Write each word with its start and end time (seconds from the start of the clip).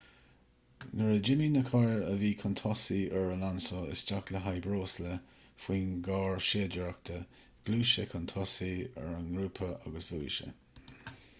nuair 0.99 1.11
a 1.15 1.17
d'imigh 1.25 1.49
na 1.55 1.61
cairr 1.71 1.97
a 2.13 2.13
bhí 2.21 2.29
chun 2.43 2.55
tosaigh 2.61 3.03
ar 3.19 3.27
alonso 3.33 3.81
isteach 3.95 4.31
le 4.35 4.41
haghaidh 4.45 4.63
breosla 4.67 5.11
faoin 5.65 5.91
gcarr 6.07 6.41
séidaireachta 6.47 7.17
ghluais 7.69 7.91
sé 7.99 8.07
chun 8.15 8.25
tosaigh 8.33 8.81
ar 9.03 9.13
an 9.19 9.29
ngrúpa 9.37 9.69
agus 9.89 10.09
bhuaigh 10.13 10.35
sé 10.39 10.51